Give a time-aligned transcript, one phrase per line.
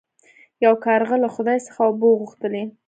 [0.65, 2.63] یو کارغه له خدای څخه اوبه وغوښتلې.